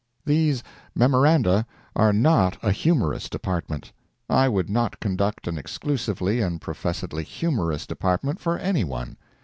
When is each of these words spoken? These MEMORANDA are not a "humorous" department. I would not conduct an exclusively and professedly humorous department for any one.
These 0.25 0.63
MEMORANDA 0.95 1.63
are 1.95 2.11
not 2.11 2.57
a 2.63 2.71
"humorous" 2.71 3.29
department. 3.29 3.91
I 4.27 4.49
would 4.49 4.67
not 4.67 4.99
conduct 4.99 5.47
an 5.47 5.59
exclusively 5.59 6.41
and 6.41 6.59
professedly 6.59 7.23
humorous 7.23 7.85
department 7.85 8.39
for 8.39 8.57
any 8.57 8.83
one. 8.83 9.15